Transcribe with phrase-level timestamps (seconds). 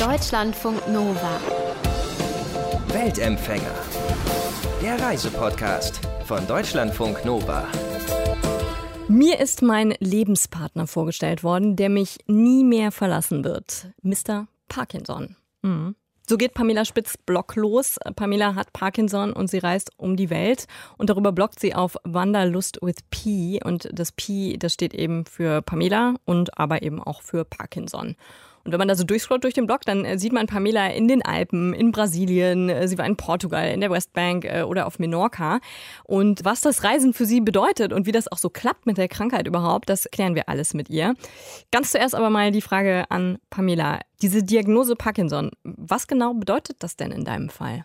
[0.00, 1.38] Deutschlandfunk Nova.
[2.86, 3.74] Weltempfänger.
[4.80, 7.66] Der Reisepodcast von Deutschlandfunk Nova.
[9.08, 13.88] Mir ist mein Lebenspartner vorgestellt worden, der mich nie mehr verlassen wird.
[14.00, 14.46] Mr.
[14.68, 15.36] Parkinson.
[15.60, 15.96] Mhm.
[16.26, 17.98] So geht Pamela Spitz Blog los.
[18.16, 20.66] Pamela hat Parkinson und sie reist um die Welt.
[20.96, 23.60] Und darüber bloggt sie auf Wanderlust with P.
[23.62, 28.16] Und das P, das steht eben für Pamela und aber eben auch für Parkinson.
[28.70, 31.08] Und wenn man da so durchscrollt durch den Blog, dann äh, sieht man Pamela in
[31.08, 35.00] den Alpen, in Brasilien, äh, sie war in Portugal, in der Westbank äh, oder auf
[35.00, 35.58] Menorca.
[36.04, 39.08] Und was das Reisen für sie bedeutet und wie das auch so klappt mit der
[39.08, 41.16] Krankheit überhaupt, das klären wir alles mit ihr.
[41.72, 43.98] Ganz zuerst aber mal die Frage an Pamela.
[44.22, 47.84] Diese Diagnose Parkinson, was genau bedeutet das denn in deinem Fall?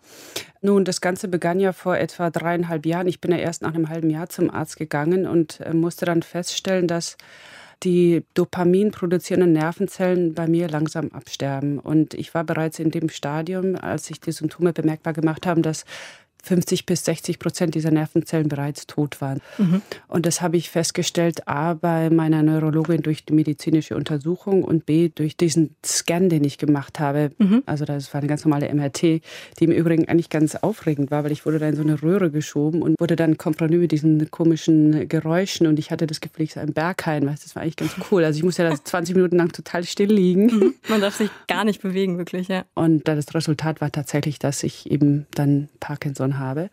[0.62, 3.08] Nun, das Ganze begann ja vor etwa dreieinhalb Jahren.
[3.08, 6.88] Ich bin ja erst nach einem halben Jahr zum Arzt gegangen und musste dann feststellen,
[6.88, 7.18] dass
[7.84, 11.80] die Dopamin produzierenden Nervenzellen bei mir langsam absterben.
[11.80, 15.86] Und ich war bereits in dem Stadium, als sich die Symptome bemerkbar gemacht haben, dass
[16.46, 19.42] 50 bis 60 Prozent dieser Nervenzellen bereits tot waren.
[19.58, 19.82] Mhm.
[20.08, 25.10] Und das habe ich festgestellt, A, bei meiner Neurologin durch die medizinische Untersuchung und B,
[25.10, 27.32] durch diesen Scan, den ich gemacht habe.
[27.38, 27.64] Mhm.
[27.66, 29.22] Also das war eine ganz normale MRT, die
[29.60, 32.82] im Übrigen eigentlich ganz aufregend war, weil ich wurde da in so eine Röhre geschoben
[32.82, 36.62] und wurde dann komprimiert mit diesen komischen Geräuschen und ich hatte das Gefühl, ich sei
[36.62, 37.26] im Berghain.
[37.26, 38.24] Das war eigentlich ganz cool.
[38.24, 40.46] Also ich musste da 20 Minuten lang total still liegen.
[40.46, 40.74] Mhm.
[40.90, 42.66] Man darf sich gar nicht bewegen, wirklich, ja.
[42.76, 46.70] Und das Resultat war tatsächlich, dass ich eben dann Parkinson habe.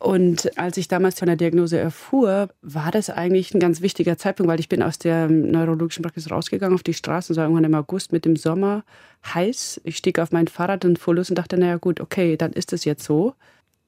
[0.00, 4.50] Und als ich damals von der Diagnose erfuhr, war das eigentlich ein ganz wichtiger Zeitpunkt,
[4.50, 7.74] weil ich bin aus der neurologischen Praxis rausgegangen auf die Straße, es war irgendwann im
[7.74, 8.84] August mit dem Sommer
[9.24, 9.80] heiß.
[9.84, 12.72] Ich stieg auf mein Fahrrad und fuhr los und dachte, naja gut, okay, dann ist
[12.72, 13.34] es jetzt so.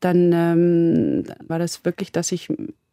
[0.00, 2.48] Dann ähm, war das wirklich, dass ich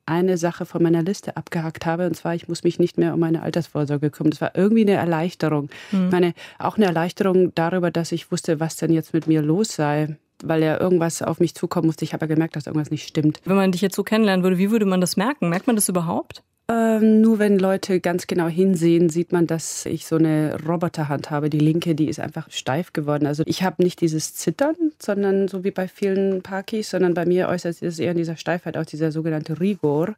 [0.06, 3.22] eine Sache von meiner Liste abgehakt habe, und zwar, ich muss mich nicht mehr um
[3.22, 4.32] meine Altersvorsorge kümmern.
[4.32, 5.70] Das war irgendwie eine Erleichterung.
[5.92, 6.06] Mhm.
[6.06, 9.76] Ich meine, auch eine Erleichterung darüber, dass ich wusste, was denn jetzt mit mir los
[9.76, 12.06] sei weil ja irgendwas auf mich zukommen musste.
[12.06, 13.40] Ich habe ja gemerkt, dass irgendwas nicht stimmt.
[13.46, 15.50] Wenn man dich jetzt so kennenlernen würde, wie würde man das merken?
[15.50, 16.44] Merkt man das überhaupt?
[16.70, 21.50] Ähm, nur wenn Leute ganz genau hinsehen, sieht man, dass ich so eine Roboterhand habe.
[21.50, 23.28] Die linke, die ist einfach steif geworden.
[23.28, 27.50] Also ich habe nicht dieses Zittern, sondern so wie bei vielen Parkis, sondern bei mir
[27.50, 30.16] äußert sich das eher in dieser Steifheit aus, dieser sogenannte Rigor.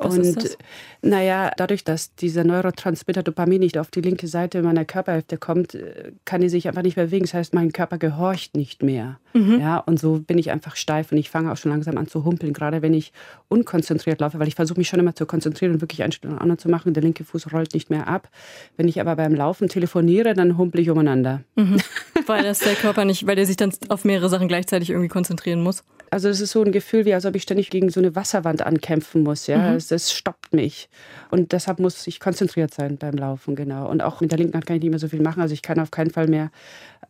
[0.00, 0.56] Was und
[1.02, 6.12] naja, dadurch, dass dieser Neurotransmitter Dopamin nicht auf die linke Seite meiner Körperhälfte kommt, äh,
[6.24, 7.24] kann die sich einfach nicht mehr bewegen.
[7.24, 9.18] Das heißt, mein Körper gehorcht nicht mehr.
[9.34, 9.60] Mhm.
[9.60, 12.24] Ja, und so bin ich einfach steif und ich fange auch schon langsam an zu
[12.24, 13.12] humpeln, gerade wenn ich
[13.48, 16.68] unkonzentriert laufe, weil ich versuche mich schon immer zu konzentrieren und wirklich nach anderen zu
[16.68, 16.94] machen.
[16.94, 18.28] Der linke Fuß rollt nicht mehr ab.
[18.76, 21.42] Wenn ich aber beim Laufen telefoniere, dann humpel ich umeinander.
[21.56, 21.76] Mhm.
[22.26, 25.62] Weil das der Körper nicht, weil der sich dann auf mehrere Sachen gleichzeitig irgendwie konzentrieren
[25.62, 25.82] muss.
[26.10, 28.62] Also es ist so ein Gefühl, wie als ob ich ständig gegen so eine Wasserwand
[28.62, 29.46] ankämpfen muss.
[29.46, 29.76] Ja, mhm.
[29.76, 30.88] es, es, stoppt mich.
[31.30, 33.88] Und deshalb muss ich konzentriert sein beim Laufen, genau.
[33.88, 35.40] Und auch mit der linken Hand kann ich nicht mehr so viel machen.
[35.40, 36.50] Also ich kann auf keinen Fall mehr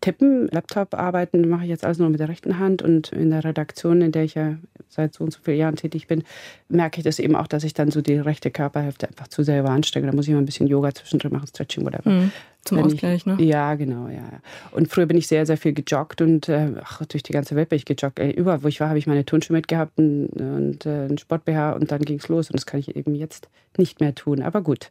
[0.02, 2.82] tippen, Laptop arbeiten, mache ich jetzt alles nur mit der rechten Hand.
[2.82, 4.56] Und in der Redaktion, in der ich ja
[4.88, 6.24] seit so und so vielen Jahren tätig bin,
[6.68, 9.70] merke ich das eben auch, dass ich dann so die rechte Körperhälfte einfach zu selber
[9.70, 10.06] anstecke.
[10.06, 12.10] Da muss ich mal ein bisschen Yoga zwischendrin machen, Stretching, whatever.
[12.10, 12.32] Mhm.
[12.64, 13.36] Zum Wenn Ausgleich, ich, ne?
[13.40, 14.40] Ja, genau, ja.
[14.70, 17.70] Und früher bin ich sehr, sehr viel gejoggt und äh, ach, durch die ganze Welt
[17.70, 18.18] bin ich gejoggt.
[18.18, 21.72] Ey, überall, wo ich war, habe ich meine Turnschuhe mitgehabt und, und äh, einen Sport-BH
[21.72, 22.50] und dann ging es los.
[22.50, 23.48] Und das kann ich eben jetzt
[23.78, 24.42] nicht mehr tun.
[24.42, 24.90] Aber gut,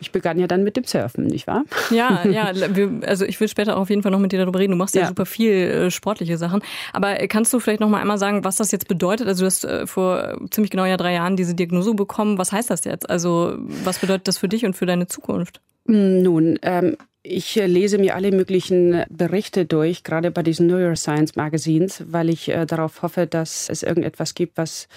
[0.00, 1.64] ich begann ja dann mit dem Surfen, nicht wahr?
[1.90, 2.52] Ja, ja.
[2.74, 4.70] Wir, also ich will später auch auf jeden Fall noch mit dir darüber reden.
[4.70, 6.62] Du machst ja, ja super viel äh, sportliche Sachen.
[6.94, 9.26] Aber kannst du vielleicht noch mal einmal sagen, was das jetzt bedeutet?
[9.28, 12.38] Also du hast äh, vor ziemlich genau ja drei Jahren diese Diagnose bekommen.
[12.38, 13.10] Was heißt das jetzt?
[13.10, 15.60] Also was bedeutet das für dich und für deine Zukunft?
[15.84, 22.30] Nun, ähm, ich lese mir alle möglichen Berichte durch, gerade bei diesen Neuroscience Magazines, weil
[22.30, 24.88] ich äh, darauf hoffe, dass es irgendetwas gibt, was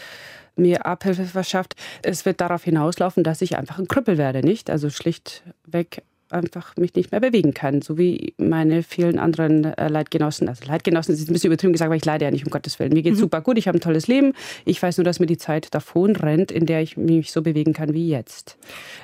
[0.56, 1.76] mir Abhilfe verschafft.
[2.02, 4.70] Es wird darauf hinauslaufen, dass ich einfach ein Krüppel werde, nicht?
[4.70, 10.50] Also schlichtweg einfach mich nicht mehr bewegen kann, so wie meine vielen anderen äh, Leitgenossen.
[10.50, 12.94] Also Leitgenossen ist ein bisschen übertrieben gesagt, aber ich leide ja nicht, um Gottes Willen.
[12.94, 13.20] Mir geht mhm.
[13.20, 14.34] super gut, ich habe ein tolles Leben.
[14.66, 17.74] Ich weiß nur, dass mir die Zeit davon rennt, in der ich mich so bewegen
[17.74, 18.58] kann wie jetzt.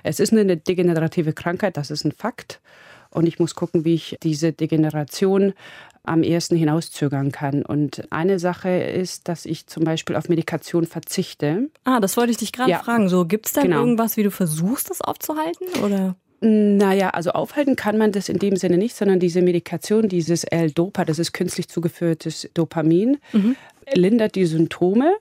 [0.04, 2.60] Es ist eine degenerative Krankheit, das ist ein Fakt.
[3.12, 5.54] Und ich muss gucken, wie ich diese Degeneration
[6.04, 7.64] am ersten hinauszögern kann.
[7.64, 11.70] Und eine Sache ist, dass ich zum Beispiel auf Medikation verzichte.
[11.84, 12.80] Ah, das wollte ich dich gerade ja.
[12.80, 13.10] fragen.
[13.10, 13.80] So, gibt es da genau.
[13.80, 15.68] irgendwas, wie du versuchst, das aufzuhalten?
[15.84, 16.16] Oder?
[16.42, 21.04] Naja, also aufhalten kann man das in dem Sinne nicht, sondern diese Medikation, dieses L-Dopa,
[21.04, 23.58] das ist künstlich zugeführtes Dopamin, mhm.
[23.94, 25.16] lindert die Symptome.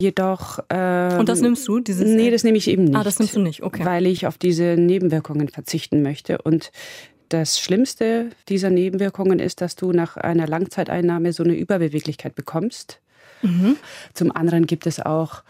[0.00, 0.58] Jedoch.
[0.70, 1.80] Ähm, Und das nimmst du?
[1.80, 2.96] Dieses nee, das nehme ich eben nicht.
[2.96, 3.84] Ah, das nimmst du nicht, okay.
[3.84, 6.38] Weil ich auf diese Nebenwirkungen verzichten möchte.
[6.42, 6.72] Und
[7.28, 13.00] das Schlimmste dieser Nebenwirkungen ist, dass du nach einer Langzeiteinnahme so eine Überbeweglichkeit bekommst.
[13.42, 13.76] Mhm.
[14.14, 15.42] Zum anderen gibt es auch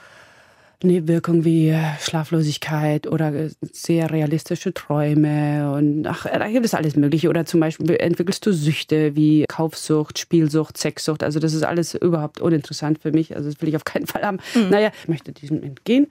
[0.85, 6.97] Nebenwirkungen wie äh, Schlaflosigkeit oder äh, sehr realistische Träume und ach, da gibt es alles
[6.97, 7.29] Mögliche.
[7.29, 11.23] Oder zum Beispiel entwickelst du Süchte wie Kaufsucht, Spielsucht, Sexsucht.
[11.23, 13.37] Also das ist alles überhaupt uninteressant für mich.
[13.37, 14.39] Also das will ich auf keinen Fall haben.
[14.55, 14.71] Mhm.
[14.71, 16.09] Naja, ich möchte diesem entgehen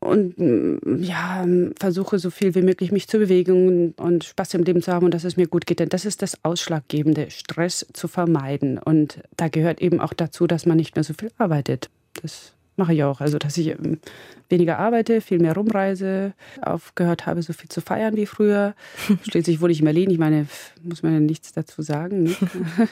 [0.00, 1.46] und mm, ja,
[1.78, 5.14] versuche so viel wie möglich mich zu bewegen und Spaß im Leben zu haben und
[5.14, 5.78] dass es mir gut geht.
[5.78, 8.78] Denn das ist das Ausschlaggebende, Stress zu vermeiden.
[8.78, 11.90] Und da gehört eben auch dazu, dass man nicht mehr so viel arbeitet.
[12.22, 13.20] Das mache ich auch.
[13.20, 14.00] Also, dass ich ähm,
[14.48, 18.74] weniger arbeite, viel mehr rumreise, aufgehört habe, so viel zu feiern wie früher.
[19.30, 20.10] Schließlich wohne ich in Berlin.
[20.10, 20.46] Ich meine,
[20.82, 22.24] muss man ja nichts dazu sagen.
[22.24, 22.34] Ne?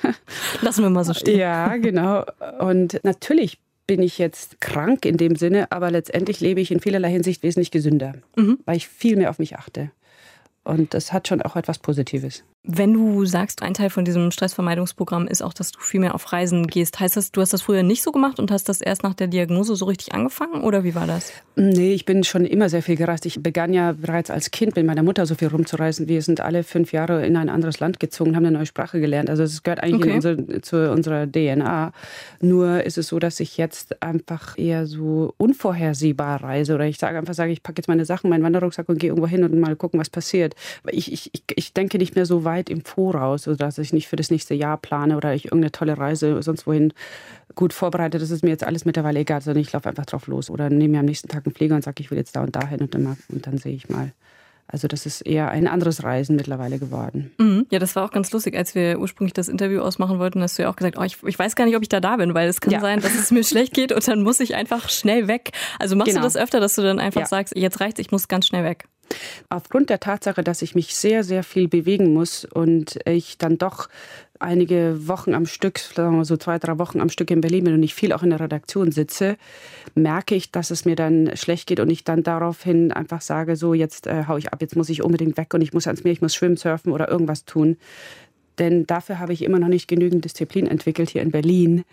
[0.63, 1.39] Lassen wir mal so stehen.
[1.39, 2.25] Ja, genau.
[2.61, 7.11] Und natürlich bin ich jetzt krank in dem Sinne, aber letztendlich lebe ich in vielerlei
[7.11, 8.59] Hinsicht wesentlich gesünder, mhm.
[8.67, 9.91] weil ich viel mehr auf mich achte.
[10.63, 12.45] Und das hat schon auch etwas Positives.
[12.65, 16.33] Wenn du sagst, ein Teil von diesem Stressvermeidungsprogramm ist auch, dass du viel mehr auf
[16.33, 19.05] Reisen gehst, heißt das, du hast das früher nicht so gemacht und hast das erst
[19.05, 21.33] nach der Diagnose so richtig angefangen oder wie war das?
[21.57, 23.27] Nee, ich bin schon immer sehr viel gereist.
[23.27, 26.09] Ich begann ja bereits als Kind mit meiner Mutter so viel rumzureisen.
[26.09, 29.31] Wir sind alle fünf Jahre in ein anderes Land gezogen, haben eine neue Sprache gelernt.
[29.31, 30.15] Also es gehört eigentlich okay.
[30.15, 31.93] unsere, zu unserer DNA.
[32.41, 37.19] Nur ist es so, dass ich jetzt einfach eher so unvorhersehbar reise oder ich sage
[37.19, 39.75] einfach, sage ich packe jetzt meine Sachen, meinen Wanderrucksack und gehe irgendwo hin und mal
[39.75, 40.55] gucken, was passiert.
[40.91, 44.31] Ich, ich, ich denke nicht mehr so weit im Voraus, sodass ich nicht für das
[44.31, 46.95] nächste Jahr plane oder ich irgendeine tolle Reise sonst wohin
[47.55, 48.19] gut vorbereite.
[48.19, 50.93] Das ist mir jetzt alles mittlerweile egal, sondern ich laufe einfach drauf los oder nehme
[50.93, 52.81] mir am nächsten Tag einen Flieger und sage, ich will jetzt da und da hin
[52.81, 54.13] und dann, und dann sehe ich mal.
[54.71, 57.31] Also das ist eher ein anderes Reisen mittlerweile geworden.
[57.39, 57.67] Mhm.
[57.71, 60.63] Ja, das war auch ganz lustig, als wir ursprünglich das Interview ausmachen wollten, hast du
[60.63, 62.49] ja auch gesagt, oh, ich, ich weiß gar nicht, ob ich da da bin, weil
[62.49, 62.81] es kann ja.
[62.81, 65.53] sein, dass es mir schlecht geht und dann muss ich einfach schnell weg.
[65.79, 66.21] Also machst genau.
[66.21, 67.27] du das öfter, dass du dann einfach ja.
[67.27, 68.85] sagst, jetzt reicht's, ich muss ganz schnell weg?
[69.49, 73.89] Aufgrund der Tatsache, dass ich mich sehr, sehr viel bewegen muss und ich dann doch
[74.41, 77.95] einige Wochen am Stück, so zwei, drei Wochen am Stück in Berlin bin und ich
[77.95, 79.37] viel auch in der Redaktion sitze,
[79.95, 83.75] merke ich, dass es mir dann schlecht geht und ich dann daraufhin einfach sage, so
[83.75, 86.13] jetzt äh, hau ich ab, jetzt muss ich unbedingt weg und ich muss ans Meer,
[86.13, 87.77] ich muss schwimmen, surfen oder irgendwas tun.
[88.59, 91.85] Denn dafür habe ich immer noch nicht genügend Disziplin entwickelt hier in Berlin,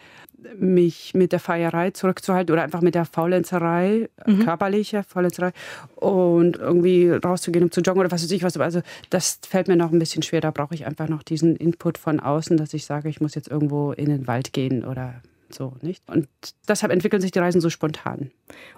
[0.58, 4.40] mich mit der Feierei zurückzuhalten oder einfach mit der Faulenzerei, mhm.
[4.46, 5.52] körperliche Faulenzerei
[5.96, 8.58] und irgendwie rauszugehen, um zu joggen oder was weiß ich was.
[8.58, 10.42] Also das fällt mir noch ein bisschen schwer.
[10.42, 13.50] Da brauche ich einfach noch diesen Input von außen, dass ich sage, ich muss jetzt
[13.50, 15.16] irgendwo in den Wald gehen oder
[15.50, 16.03] so, nicht?
[16.07, 16.27] Und
[16.68, 18.31] deshalb entwickeln sich die Reisen so spontan.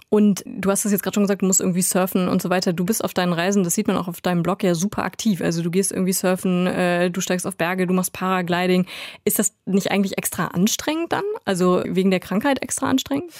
[0.09, 2.73] Und du hast es jetzt gerade schon gesagt, du musst irgendwie surfen und so weiter.
[2.73, 5.41] Du bist auf deinen Reisen, das sieht man auch auf deinem Blog ja super aktiv.
[5.41, 8.85] Also du gehst irgendwie surfen, äh, du steigst auf Berge, du machst Paragliding.
[9.25, 11.25] Ist das nicht eigentlich extra anstrengend dann?
[11.45, 13.31] Also wegen der Krankheit extra anstrengend?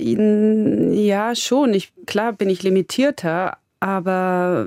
[0.00, 1.72] Ja, schon.
[1.74, 4.66] Ich, klar bin ich limitierter, aber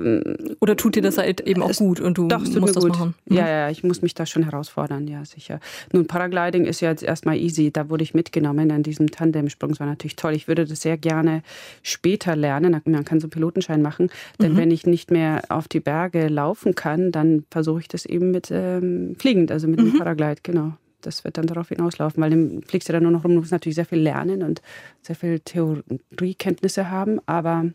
[0.60, 2.90] oder tut dir das halt eben auch gut und du doch, musst das gut.
[2.90, 3.14] machen?
[3.26, 3.36] Mhm.
[3.36, 5.58] Ja, ja, ich muss mich da schon herausfordern, ja, sicher.
[5.92, 7.72] Nun, Paragliding ist ja jetzt erstmal easy.
[7.72, 9.70] Da wurde ich mitgenommen an diesem Tandemsprung.
[9.70, 10.36] Das war natürlich toll.
[10.36, 11.42] Ich würde das sehr gerne
[11.82, 12.80] später lernen.
[12.84, 14.08] Man kann so einen Pilotenschein machen.
[14.40, 14.56] Denn mhm.
[14.56, 18.52] wenn ich nicht mehr auf die Berge laufen kann, dann versuche ich das eben mit
[18.52, 19.90] ähm, fliegend, also mit mhm.
[19.90, 23.22] dem Paraglide, genau das wird dann darauf hinauslaufen, weil dann fliegst du dann nur noch
[23.22, 24.62] rum, du musst natürlich sehr viel lernen und
[25.02, 27.66] sehr viel Theoriekenntnisse haben, aber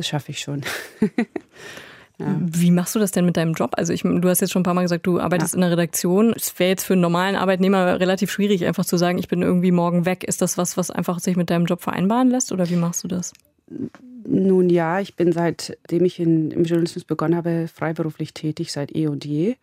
[0.00, 0.62] das schaffe ich schon.
[2.18, 2.36] Ja.
[2.38, 3.70] Wie machst du das denn mit deinem Job?
[3.78, 5.56] Also ich, du hast jetzt schon ein paar Mal gesagt, du arbeitest ja.
[5.56, 6.34] in der Redaktion.
[6.36, 9.70] Es wäre jetzt für einen normalen Arbeitnehmer relativ schwierig, einfach zu sagen, ich bin irgendwie
[9.70, 10.24] morgen weg.
[10.24, 13.08] Ist das was, was einfach sich mit deinem Job vereinbaren lässt oder wie machst du
[13.08, 13.32] das?
[14.26, 19.06] Nun ja, ich bin seitdem ich in, im Journalismus begonnen habe, freiberuflich tätig, seit eh
[19.06, 19.56] und je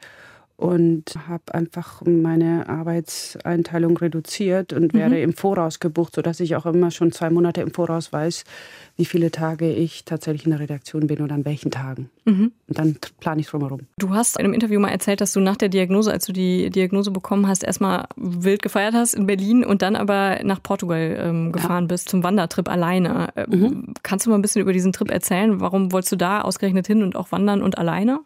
[0.58, 4.98] und habe einfach meine Arbeitseinteilung reduziert und mhm.
[4.98, 8.44] werde im Voraus gebucht, sodass ich auch immer schon zwei Monate im Voraus weiß,
[8.96, 12.10] wie viele Tage ich tatsächlich in der Redaktion bin und an welchen Tagen.
[12.26, 12.52] Mhm.
[12.68, 13.82] Und dann plane ich drumherum.
[14.00, 16.72] Du hast in einem Interview mal erzählt, dass du nach der Diagnose, als du die
[16.72, 21.52] Diagnose bekommen hast, erstmal wild gefeiert hast in Berlin und dann aber nach Portugal ähm,
[21.52, 21.88] gefahren ja.
[21.90, 23.30] bist zum Wandertrip alleine.
[23.36, 23.94] Äh, mhm.
[24.02, 25.62] Kannst du mal ein bisschen über diesen Trip erzählen?
[25.62, 28.22] Warum wolltest du da ausgerechnet hin und auch wandern und alleine?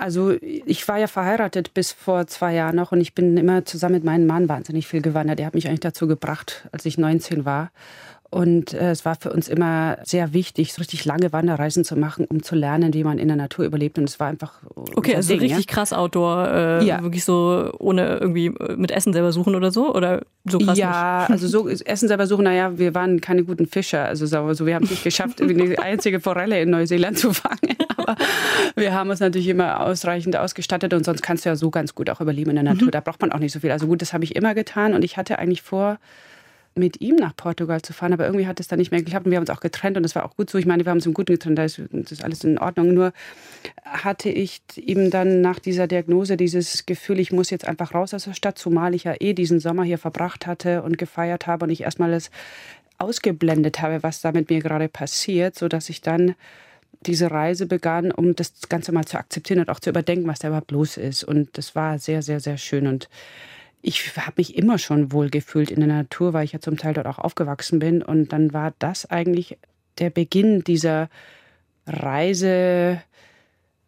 [0.00, 3.96] Also ich war ja verheiratet bis vor zwei Jahren noch und ich bin immer zusammen
[3.96, 5.38] mit meinem Mann wahnsinnig viel gewandert.
[5.38, 7.70] Der hat mich eigentlich dazu gebracht, als ich 19 war.
[8.32, 12.26] Und äh, es war für uns immer sehr wichtig, so richtig lange Wanderreisen zu machen,
[12.26, 13.98] um zu lernen, wie man in der Natur überlebt.
[13.98, 14.52] Und es war einfach.
[14.94, 15.74] Okay, also Ding, richtig ja?
[15.74, 17.02] krass Outdoor, äh, ja.
[17.02, 19.92] wirklich so ohne irgendwie äh, mit Essen selber suchen oder so?
[19.92, 20.78] Oder so krass?
[20.78, 21.30] Ja, nicht?
[21.32, 24.04] also so Essen selber suchen, naja, wir waren keine guten Fischer.
[24.04, 27.74] Also so, so wir haben es nicht geschafft, eine einzige Forelle in Neuseeland zu fangen.
[27.96, 28.14] Aber
[28.76, 32.08] wir haben uns natürlich immer ausreichend ausgestattet und sonst kannst du ja so ganz gut
[32.08, 32.86] auch überleben in der Natur.
[32.86, 32.92] Mhm.
[32.92, 33.72] Da braucht man auch nicht so viel.
[33.72, 35.98] Also gut, das habe ich immer getan und ich hatte eigentlich vor,
[36.80, 39.30] mit ihm nach Portugal zu fahren, aber irgendwie hat es dann nicht mehr geklappt und
[39.30, 40.58] wir haben uns auch getrennt und das war auch gut so.
[40.58, 41.80] Ich meine, wir haben uns im Guten getrennt, da ist,
[42.24, 42.94] alles in Ordnung.
[42.94, 43.12] Nur
[43.84, 48.24] hatte ich eben dann nach dieser Diagnose dieses Gefühl, ich muss jetzt einfach raus aus
[48.24, 51.70] der Stadt, zumal ich ja eh diesen Sommer hier verbracht hatte und gefeiert habe und
[51.70, 52.30] ich erstmal das
[52.98, 56.34] ausgeblendet habe, was da mit mir gerade passiert, sodass ich dann
[57.06, 60.48] diese Reise begann, um das Ganze mal zu akzeptieren und auch zu überdenken, was da
[60.48, 61.24] überhaupt los ist.
[61.24, 62.86] Und das war sehr, sehr, sehr schön.
[62.86, 63.08] Und
[63.82, 66.94] ich habe mich immer schon wohl gefühlt in der Natur, weil ich ja zum Teil
[66.94, 68.02] dort auch aufgewachsen bin.
[68.02, 69.58] Und dann war das eigentlich
[69.98, 71.08] der Beginn dieser
[71.86, 73.02] Reise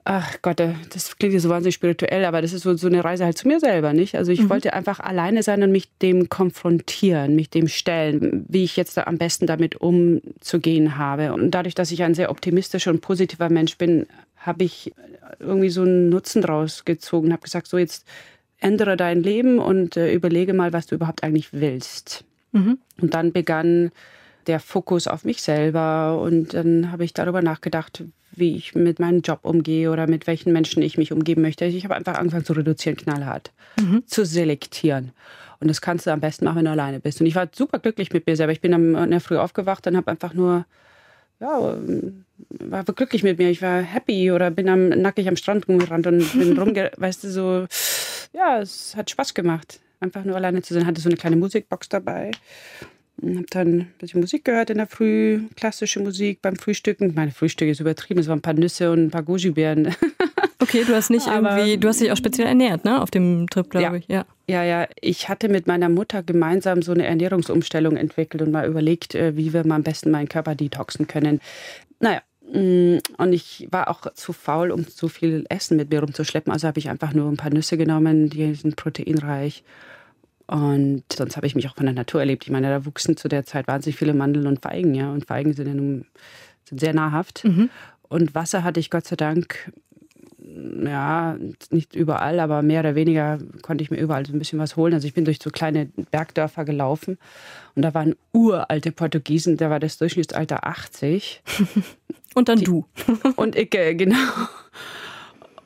[0.05, 3.05] Ach Gott, äh, das klingt ja so wahnsinnig spirituell, aber das ist so, so eine
[3.05, 4.17] Reise halt zu mir selber, nicht?
[4.17, 4.51] Also ich mhm.
[4.51, 9.05] wollte einfach alleine sein und mich dem konfrontieren, mich dem stellen, wie ich jetzt da
[9.05, 11.33] am besten damit umzugehen habe.
[11.33, 14.07] Und dadurch, dass ich ein sehr optimistischer und positiver Mensch bin,
[14.39, 14.93] habe ich
[15.39, 18.05] irgendwie so einen Nutzen draus gezogen, habe gesagt, so jetzt
[18.63, 22.25] ändere dein Leben und äh, überlege mal, was du überhaupt eigentlich willst.
[22.53, 22.79] Mhm.
[23.01, 23.91] Und dann begann
[24.47, 29.21] der Fokus auf mich selber und dann habe ich darüber nachgedacht, wie ich mit meinem
[29.21, 31.65] Job umgehe oder mit welchen Menschen ich mich umgeben möchte.
[31.65, 34.05] Ich habe einfach angefangen zu reduzieren, knallhart, mhm.
[34.07, 35.13] zu selektieren.
[35.61, 37.21] Und das kannst du am besten machen, wenn du alleine bist.
[37.21, 38.53] Und ich war super glücklich mit mir selber.
[38.53, 40.65] Ich bin in der Früh aufgewacht und habe einfach nur,
[41.39, 41.77] ja,
[42.59, 43.49] war glücklich mit mir.
[43.49, 46.91] Ich war happy oder bin am, nackig am Strand rumgerannt und bin rumge...
[46.97, 47.67] weißt du, so,
[48.33, 49.81] ja, es hat Spaß gemacht.
[50.01, 50.87] Einfach nur alleine zu sein.
[50.87, 52.33] Hatte so eine kleine Musikbox dabei
[53.21, 57.13] und habe dann ein bisschen Musik gehört in der Früh, klassische Musik beim Frühstücken.
[57.15, 59.95] Meine Frühstück ist übertrieben, es waren ein paar Nüsse und ein paar Goji-Beeren.
[60.63, 63.49] Okay, du hast nicht Aber, irgendwie, du hast dich auch speziell ernährt, ne, auf dem
[63.51, 63.95] Trip, glaube ja.
[63.97, 64.07] ich.
[64.07, 64.25] Ja.
[64.47, 64.87] ja, ja.
[65.01, 69.53] Ich hatte mit meiner Mutter gemeinsam so eine Ernährungsumstellung entwickelt und mal überlegt, äh, wie
[69.53, 71.41] wir mal am besten meinen Körper detoxen können.
[71.99, 76.53] Naja, und ich war auch zu faul, um so viel Essen mit mir rumzuschleppen.
[76.53, 79.65] Also habe ich einfach nur ein paar Nüsse genommen, die sind proteinreich.
[80.47, 82.45] Und sonst habe ich mich auch von der Natur erlebt.
[82.45, 85.11] Ich meine, da wuchsen zu der Zeit wahnsinnig viele Mandeln und Feigen, ja.
[85.11, 86.05] Und Feigen sind, ja nun,
[86.65, 87.45] sind sehr nahrhaft.
[87.45, 87.71] Mhm.
[88.03, 89.73] Und Wasser hatte ich Gott sei Dank,
[90.85, 91.39] ja,
[91.71, 94.93] nicht überall, aber mehr oder weniger konnte ich mir überall so ein bisschen was holen.
[94.93, 97.17] Also ich bin durch so kleine Bergdörfer gelaufen
[97.75, 101.43] und da waren uralte Portugiesen, da war das Durchschnittsalter 80.
[102.35, 102.87] und dann Die, du.
[103.37, 104.17] und ich, genau.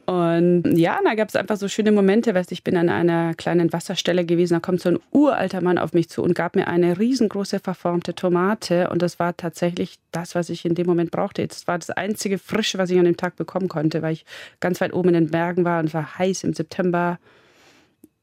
[0.06, 2.32] Und ja, da gab es einfach so schöne Momente.
[2.32, 5.94] Weißt, ich bin an einer kleinen Wasserstelle gewesen, da kommt so ein uralter Mann auf
[5.94, 8.88] mich zu und gab mir eine riesengroße verformte Tomate.
[8.90, 11.46] Und das war tatsächlich das, was ich in dem Moment brauchte.
[11.46, 14.24] Das war das einzige Frische, was ich an dem Tag bekommen konnte, weil ich
[14.60, 17.18] ganz weit oben in den Bergen war und es war heiß im September.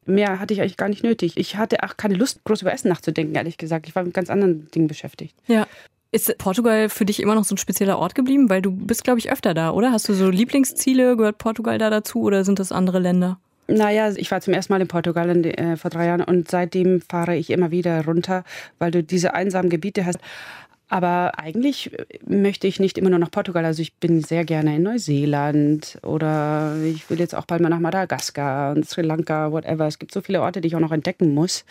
[0.05, 1.35] Mehr hatte ich eigentlich gar nicht nötig.
[1.35, 3.87] Ich hatte auch keine Lust, groß über Essen nachzudenken, ehrlich gesagt.
[3.87, 5.35] Ich war mit ganz anderen Dingen beschäftigt.
[5.47, 5.67] Ja.
[6.13, 8.47] Ist Portugal für dich immer noch so ein spezieller Ort geblieben?
[8.47, 9.91] Weil du bist, glaube ich, öfter da, oder?
[9.91, 11.17] Hast du so Lieblingsziele?
[11.17, 13.39] Gehört Portugal da dazu oder sind das andere Länder?
[13.67, 17.01] Naja, ich war zum ersten Mal in Portugal in, äh, vor drei Jahren und seitdem
[17.01, 18.43] fahre ich immer wieder runter,
[18.77, 20.19] weil du diese einsamen Gebiete hast.
[20.93, 21.89] Aber eigentlich
[22.23, 23.65] möchte ich nicht immer nur nach Portugal.
[23.65, 27.79] Also ich bin sehr gerne in Neuseeland oder ich will jetzt auch bald mal nach
[27.79, 29.87] Madagaskar und Sri Lanka, whatever.
[29.87, 31.65] Es gibt so viele Orte, die ich auch noch entdecken muss.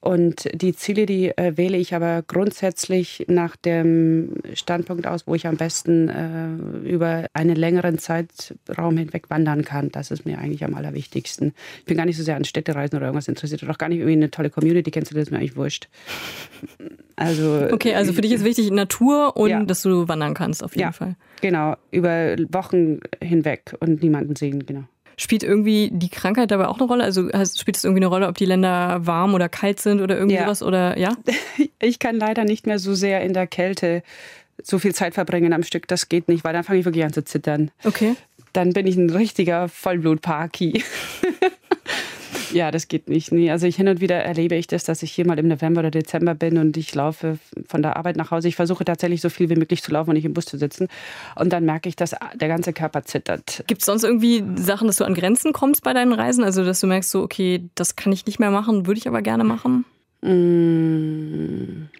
[0.00, 5.46] Und die Ziele, die äh, wähle ich aber grundsätzlich nach dem Standpunkt aus, wo ich
[5.46, 9.90] am besten äh, über einen längeren Zeitraum hinweg wandern kann.
[9.90, 11.54] Das ist mir eigentlich am allerwichtigsten.
[11.80, 13.98] Ich bin gar nicht so sehr an Städtereisen oder irgendwas interessiert oder auch gar nicht
[13.98, 15.88] irgendwie eine tolle Community kennst du, das ist mir eigentlich wurscht.
[17.16, 19.62] Also, okay, also für dich ist wichtig Natur und ja.
[19.62, 21.16] dass du wandern kannst, auf jeden ja, Fall.
[21.40, 24.84] Genau, über Wochen hinweg und niemanden sehen, genau.
[25.18, 27.04] Spielt irgendwie die Krankheit dabei auch eine Rolle?
[27.04, 30.36] Also spielt es irgendwie eine Rolle, ob die Länder warm oder kalt sind oder irgendwie
[30.36, 30.44] ja.
[30.44, 30.62] sowas?
[30.62, 31.16] Oder ja?
[31.80, 34.02] Ich kann leider nicht mehr so sehr in der Kälte
[34.62, 35.88] so viel Zeit verbringen am Stück.
[35.88, 37.70] Das geht nicht, weil dann fange ich wirklich an zu zittern.
[37.84, 38.16] Okay.
[38.52, 40.82] Dann bin ich ein richtiger Vollblut-Parky.
[42.56, 43.32] Ja, das geht nicht.
[43.32, 43.50] Nee.
[43.50, 45.90] Also ich hin und wieder erlebe ich das, dass ich hier mal im November oder
[45.90, 48.48] Dezember bin und ich laufe von der Arbeit nach Hause.
[48.48, 50.88] Ich versuche tatsächlich so viel wie möglich zu laufen und nicht im Bus zu sitzen.
[51.34, 53.62] Und dann merke ich, dass der ganze Körper zittert.
[53.66, 56.44] Gibt es sonst irgendwie Sachen, dass du an Grenzen kommst bei deinen Reisen?
[56.44, 59.20] Also dass du merkst, so, okay, das kann ich nicht mehr machen, würde ich aber
[59.20, 59.84] gerne machen?
[60.22, 61.90] Mmh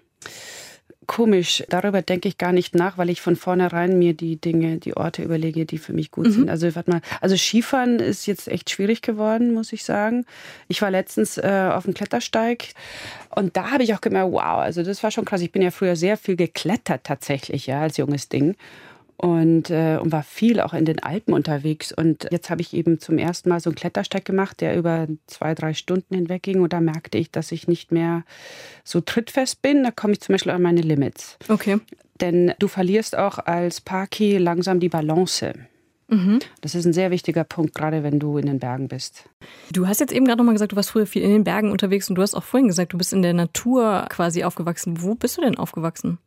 [1.07, 1.63] komisch.
[1.69, 5.23] Darüber denke ich gar nicht nach, weil ich von vornherein mir die Dinge, die Orte
[5.23, 6.31] überlege, die für mich gut mhm.
[6.31, 6.49] sind.
[6.49, 10.25] Also warte mal, also Skifahren ist jetzt echt schwierig geworden, muss ich sagen.
[10.67, 12.73] Ich war letztens äh, auf dem Klettersteig
[13.29, 15.41] und da habe ich auch gemerkt, wow, also das war schon krass.
[15.41, 18.55] Ich bin ja früher sehr viel geklettert tatsächlich, ja, als junges Ding
[19.17, 21.91] und, äh, und war viel auch in den Alpen unterwegs.
[21.91, 25.55] Und jetzt habe ich eben zum ersten Mal so einen Klettersteig gemacht, der über zwei,
[25.55, 26.61] drei Stunden hinweg ging.
[26.61, 28.23] Und da merkte ich, dass ich nicht mehr
[28.83, 29.83] so trittfest bin.
[29.83, 31.37] Da komme ich zum Beispiel an meine Limits.
[31.49, 31.79] Okay.
[32.21, 35.53] Denn du verlierst auch als Parky langsam die Balance.
[36.09, 36.39] Mhm.
[36.61, 39.29] Das ist ein sehr wichtiger Punkt, gerade wenn du in den Bergen bist.
[39.71, 42.07] Du hast jetzt eben gerade nochmal gesagt, du warst früher viel in den Bergen unterwegs
[42.09, 45.01] und du hast auch vorhin gesagt, du bist in der Natur quasi aufgewachsen.
[45.01, 46.19] Wo bist du denn aufgewachsen?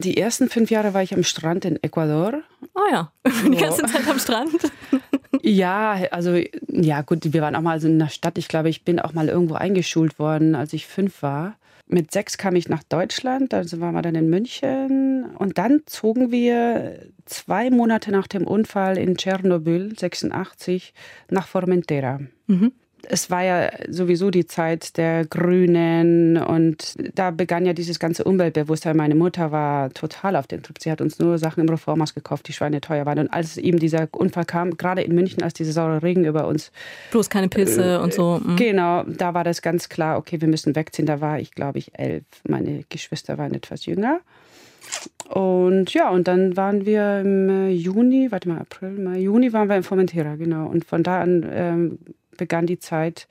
[0.00, 2.42] Die ersten fünf Jahre war ich am Strand in Ecuador.
[2.74, 3.12] Ah oh ja,
[3.44, 4.52] die ganze Zeit am Strand.
[5.42, 8.38] ja, also ja gut, wir waren auch mal so in der Stadt.
[8.38, 11.56] Ich glaube, ich bin auch mal irgendwo eingeschult worden, als ich fünf war.
[11.88, 16.30] Mit sechs kam ich nach Deutschland, also waren wir dann in München und dann zogen
[16.30, 20.92] wir zwei Monate nach dem Unfall in Tschernobyl 86
[21.30, 22.20] nach Formentera.
[22.46, 28.24] Mhm es war ja sowieso die Zeit der Grünen und da begann ja dieses ganze
[28.24, 28.96] Umweltbewusstsein.
[28.96, 30.76] Meine Mutter war total auf den Trip.
[30.80, 33.18] Sie hat uns nur Sachen im Reformhaus gekauft, die Schweine teuer waren.
[33.20, 36.72] Und als eben dieser Unfall kam, gerade in München, als dieser saure Regen über uns.
[37.10, 38.40] Bloß keine Pilze äh, und so.
[38.44, 38.56] Mhm.
[38.56, 41.06] Genau, da war das ganz klar, okay, wir müssen wegziehen.
[41.06, 42.24] Da war ich, glaube ich, elf.
[42.46, 44.20] Meine Geschwister waren etwas jünger.
[45.28, 49.76] Und ja, und dann waren wir im Juni, warte mal, April, Mai, Juni waren wir
[49.76, 50.66] in Formentera, genau.
[50.66, 51.98] Und von da an ähm,
[52.38, 53.28] begann die Zeit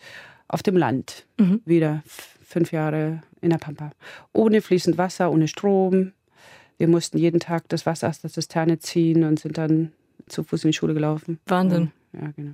[0.48, 1.26] auf dem Land.
[1.38, 1.62] Mhm.
[1.66, 2.04] Wieder
[2.44, 3.92] fünf Jahre in der Pampa.
[4.34, 6.12] Ohne fließend Wasser, ohne Strom.
[6.78, 9.92] Wir mussten jeden Tag das Wasser aus der Zisterne ziehen und sind dann
[10.28, 11.40] zu Fuß in die Schule gelaufen.
[11.48, 11.92] Wahnsinn.
[12.14, 12.54] Ja, genau.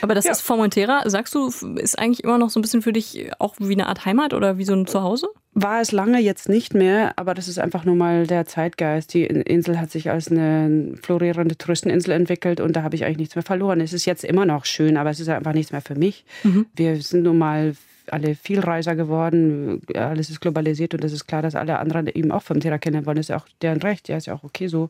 [0.00, 0.32] Aber das ja.
[0.32, 3.72] ist Formentera, sagst du, ist eigentlich immer noch so ein bisschen für dich auch wie
[3.72, 5.28] eine Art Heimat oder wie so ein Zuhause?
[5.54, 9.12] War es lange jetzt nicht mehr, aber das ist einfach nur mal der Zeitgeist.
[9.12, 13.34] Die Insel hat sich als eine florierende Touristeninsel entwickelt und da habe ich eigentlich nichts
[13.34, 13.82] mehr verloren.
[13.82, 16.24] Es ist jetzt immer noch schön, aber es ist einfach nichts mehr für mich.
[16.42, 16.66] Mhm.
[16.74, 17.74] Wir sind nun mal
[18.06, 22.42] alle Vielreiser geworden, alles ist globalisiert und es ist klar, dass alle anderen eben auch
[22.42, 23.16] vom Terra kennen wollen.
[23.16, 24.88] Das ist ja auch deren Recht, ja, ist ja auch okay so.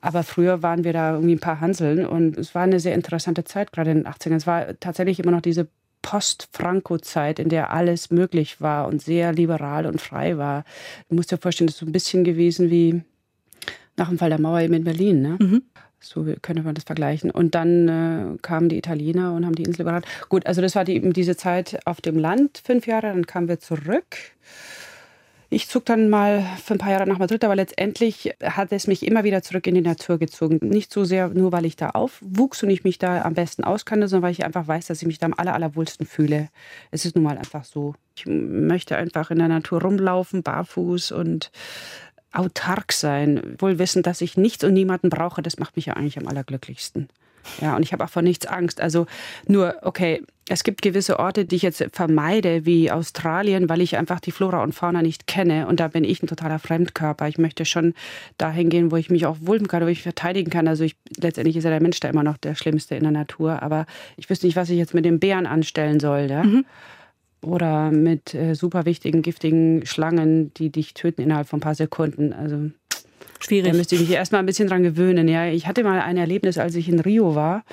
[0.00, 3.42] Aber früher waren wir da irgendwie ein paar Hanseln und es war eine sehr interessante
[3.42, 4.36] Zeit, gerade in den 80ern.
[4.36, 5.66] Es war tatsächlich immer noch diese
[6.08, 10.64] Post-Franco-Zeit, in der alles möglich war und sehr liberal und frei war.
[11.10, 13.02] Du musst dir vorstellen, das ist so ein bisschen gewesen wie
[13.98, 15.20] nach dem Fall der Mauer eben in Berlin.
[15.20, 15.36] Ne?
[15.38, 15.62] Mhm.
[16.00, 17.30] So könnte man das vergleichen.
[17.30, 20.06] Und dann äh, kamen die Italiener und haben die Insel überrannt.
[20.30, 23.08] Gut, also das war die, eben diese Zeit auf dem Land, fünf Jahre.
[23.08, 24.16] Dann kamen wir zurück
[25.50, 29.06] ich zog dann mal für ein paar Jahre nach Madrid, aber letztendlich hat es mich
[29.06, 30.58] immer wieder zurück in die Natur gezogen.
[30.62, 34.08] Nicht so sehr nur, weil ich da aufwuchs und ich mich da am besten auskannte,
[34.08, 35.72] sondern weil ich einfach weiß, dass ich mich da am aller,
[36.06, 36.48] fühle.
[36.90, 37.94] Es ist nun mal einfach so.
[38.14, 41.50] Ich möchte einfach in der Natur rumlaufen, barfuß und
[42.32, 43.56] autark sein.
[43.58, 47.08] Wohl wissen, dass ich nichts und niemanden brauche, das macht mich ja eigentlich am allerglücklichsten.
[47.60, 48.80] Ja, und ich habe auch vor nichts Angst.
[48.80, 49.06] Also
[49.46, 54.20] nur, okay, es gibt gewisse Orte, die ich jetzt vermeide, wie Australien, weil ich einfach
[54.20, 55.66] die Flora und Fauna nicht kenne.
[55.66, 57.28] Und da bin ich ein totaler Fremdkörper.
[57.28, 57.94] Ich möchte schon
[58.38, 60.66] dahin gehen, wo ich mich auch wohlen kann, wo ich mich verteidigen kann.
[60.66, 63.62] Also ich, letztendlich ist ja der Mensch da immer noch der Schlimmste in der Natur.
[63.62, 66.28] Aber ich wüsste nicht, was ich jetzt mit den Bären anstellen soll.
[66.30, 66.42] Ja?
[66.44, 66.64] Mhm.
[67.42, 72.32] Oder mit äh, super wichtigen, giftigen Schlangen, die dich töten innerhalb von ein paar Sekunden.
[72.32, 72.70] Also
[73.40, 73.70] Schwierig.
[73.70, 75.28] Da müsste ich mich erstmal ein bisschen dran gewöhnen.
[75.28, 77.64] Ja, ich hatte mal ein Erlebnis, als ich in Rio war,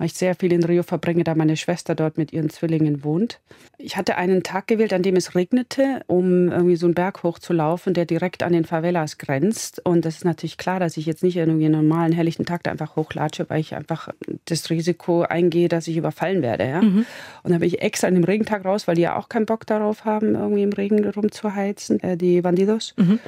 [0.00, 3.38] weil ich sehr viel in Rio verbringe, da meine Schwester dort mit ihren Zwillingen wohnt.
[3.76, 7.92] Ich hatte einen Tag gewählt, an dem es regnete, um irgendwie so einen Berg hochzulaufen,
[7.92, 9.84] der direkt an den Favelas grenzt.
[9.84, 12.70] Und das ist natürlich klar, dass ich jetzt nicht irgendwie einen normalen, helllichten Tag da
[12.70, 14.08] einfach hochlatsche, weil ich einfach
[14.46, 16.66] das Risiko eingehe, dass ich überfallen werde.
[16.66, 16.80] Ja?
[16.80, 17.04] Mhm.
[17.42, 19.66] Und dann bin ich extra an dem Regentag raus, weil die ja auch keinen Bock
[19.66, 22.94] darauf haben, irgendwie im Regen rumzuheizen, äh, die Bandidos.
[22.96, 23.18] Mhm.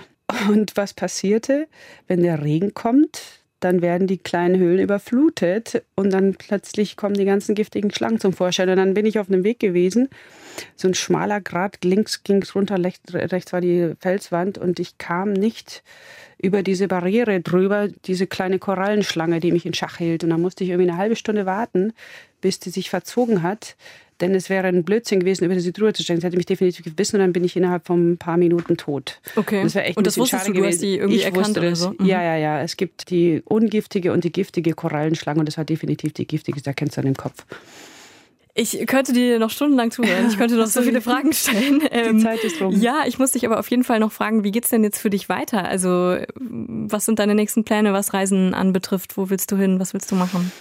[0.49, 1.69] Und was passierte?
[2.07, 7.25] Wenn der Regen kommt, dann werden die kleinen Höhlen überflutet und dann plötzlich kommen die
[7.25, 8.69] ganzen giftigen Schlangen zum Vorschein.
[8.69, 10.09] Und dann bin ich auf einem Weg gewesen,
[10.77, 15.33] so ein schmaler Grat, links ging es runter, rechts war die Felswand und ich kam
[15.33, 15.83] nicht
[16.43, 20.25] über diese Barriere drüber, diese kleine Korallenschlange, die mich in Schach hielt.
[20.25, 21.93] Und dann musste ich irgendwie eine halbe Stunde warten,
[22.41, 23.77] bis die sich verzogen hat.
[24.23, 26.21] Denn es wäre ein Blödsinn gewesen, über diese drüber zu steigen.
[26.21, 29.21] Das hätte mich definitiv gebissen und dann bin ich innerhalb von ein paar Minuten tot.
[29.35, 29.59] Okay.
[29.59, 31.81] Und das wäre echt und das wusstest du, du hast die irgendwie ich erkannt das.
[31.81, 31.91] So?
[31.91, 32.07] Mhm.
[32.07, 32.63] Ja, ja, ja.
[32.63, 36.63] Es gibt die ungiftige und die giftige Korallenschlange und das war definitiv die giftige.
[36.63, 37.45] Da kennst du an dem Kopf.
[38.55, 40.29] Ich könnte dir noch stundenlang zuhören.
[40.29, 41.81] Ich könnte noch so viele Fragen stellen.
[41.81, 42.81] Die ähm, Zeit ist rum.
[42.81, 45.11] Ja, ich muss dich aber auf jeden Fall noch fragen, wie geht's denn jetzt für
[45.11, 45.65] dich weiter?
[45.65, 49.17] Also, was sind deine nächsten Pläne, was Reisen anbetrifft?
[49.17, 49.81] Wo willst du hin?
[49.81, 50.53] Was willst du machen?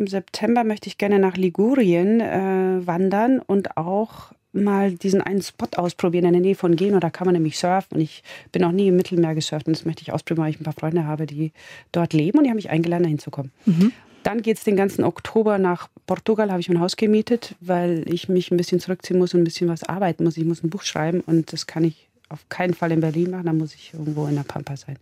[0.00, 5.68] Im September möchte ich gerne nach Ligurien äh, wandern und auch mal diesen einen Spot
[5.76, 7.00] ausprobieren in der Nähe von Genua.
[7.00, 7.96] Da kann man nämlich surfen.
[7.96, 10.60] Und ich bin noch nie im Mittelmeer gesurft und das möchte ich ausprobieren, weil ich
[10.60, 11.52] ein paar Freunde habe, die
[11.92, 13.52] dort leben und die haben mich eingeladen, da hinzukommen.
[13.66, 13.92] Mhm.
[14.22, 18.30] Dann geht es den ganzen Oktober nach Portugal, habe ich ein Haus gemietet, weil ich
[18.30, 20.38] mich ein bisschen zurückziehen muss und ein bisschen was arbeiten muss.
[20.38, 23.44] Ich muss ein Buch schreiben und das kann ich auf keinen Fall in Berlin machen,
[23.44, 24.96] da muss ich irgendwo in der Pampa sein.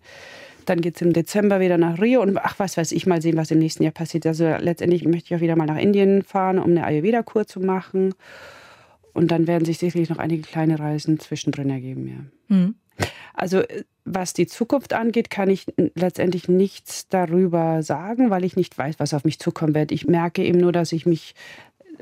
[0.69, 3.39] Dann geht es im Dezember wieder nach Rio und ach, was weiß ich, mal sehen,
[3.39, 4.27] was im nächsten Jahr passiert.
[4.27, 8.15] Also letztendlich möchte ich auch wieder mal nach Indien fahren, um eine Ayurveda-Kur zu machen.
[9.15, 12.57] Und dann werden sich sicherlich noch einige kleine Reisen zwischendrin ergeben, ja.
[12.57, 12.75] Mhm.
[13.33, 13.63] Also
[14.05, 19.15] was die Zukunft angeht, kann ich letztendlich nichts darüber sagen, weil ich nicht weiß, was
[19.15, 19.93] auf mich zukommen wird.
[19.93, 21.35] Ich merke eben nur, dass ich mich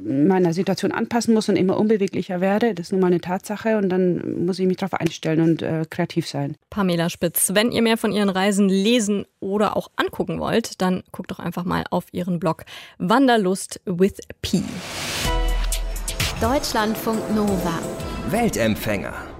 [0.03, 2.75] meiner Situation anpassen muss und immer unbeweglicher werde.
[2.75, 5.85] Das ist nun mal eine Tatsache und dann muss ich mich darauf einstellen und äh,
[5.89, 6.57] kreativ sein.
[6.71, 11.31] Pamela Spitz, wenn ihr mehr von ihren Reisen lesen oder auch angucken wollt, dann guckt
[11.31, 12.65] doch einfach mal auf ihren Blog
[12.99, 14.63] Wanderlust with P.
[16.41, 17.79] Deutschlandfunk Nova.
[18.31, 19.36] Weltempfänger.